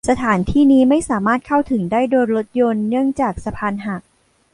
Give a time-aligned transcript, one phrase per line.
[0.09, 4.01] สถานที่นี้ไม่สามารถเข้าถึงได้โดยรถยนต์เนื่องจากสะพานหัก